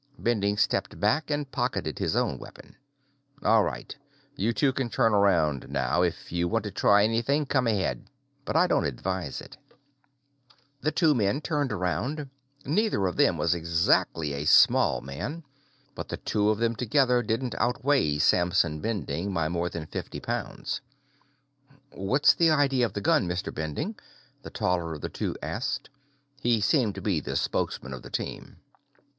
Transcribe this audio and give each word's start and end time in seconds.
Bending 0.17 0.57
stepped 0.57 0.99
back 0.99 1.29
and 1.29 1.51
pocketed 1.51 1.99
his 1.99 2.15
own 2.15 2.39
weapon. 2.39 2.75
"All 3.43 3.63
right. 3.63 3.95
You 4.35 4.51
two 4.51 4.73
can 4.73 4.89
turn 4.89 5.13
around 5.13 5.69
now. 5.69 6.01
If 6.01 6.31
you 6.31 6.47
want 6.47 6.63
to 6.63 6.71
try 6.71 7.03
anything, 7.03 7.45
come 7.45 7.67
ahead 7.67 8.07
but 8.43 8.55
I 8.55 8.65
don't 8.65 8.85
advise 8.85 9.41
it." 9.41 9.57
The 10.79 10.91
two 10.91 11.13
men 11.13 11.39
turned 11.39 11.71
around. 11.71 12.31
Neither 12.65 13.05
of 13.05 13.15
them 13.15 13.37
was 13.37 13.53
exactly 13.53 14.33
a 14.33 14.45
small 14.45 15.01
man, 15.01 15.43
but 15.93 16.09
the 16.09 16.17
two 16.17 16.49
of 16.49 16.57
them 16.57 16.75
together 16.75 17.21
didn't 17.21 17.53
outweigh 17.59 18.17
Samson 18.17 18.79
Bending 18.81 19.31
by 19.31 19.49
more 19.49 19.69
than 19.69 19.85
fifty 19.85 20.19
pounds. 20.19 20.81
"What's 21.91 22.33
the 22.33 22.49
idea 22.49 22.87
of 22.87 22.93
the 22.93 23.01
gun, 23.01 23.27
Mr. 23.27 23.53
Bending?" 23.53 23.99
the 24.41 24.49
taller 24.49 24.95
of 24.95 25.01
the 25.01 25.09
two 25.09 25.35
asked. 25.43 25.91
He 26.41 26.59
seemed 26.59 26.95
to 26.95 27.01
be 27.03 27.19
the 27.19 27.35
spokesman 27.35 27.91
for 27.91 27.99
the 27.99 28.09
team. 28.09 28.57